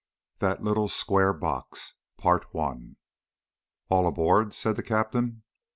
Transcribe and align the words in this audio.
THAT 0.39 0.63
LITTLE 0.63 0.87
SQUARE 0.87 1.33
BOX. 1.35 1.93
"All 2.23 4.07
aboard?" 4.07 4.51
said 4.51 4.75
the 4.75 4.81
captain. 4.81 5.43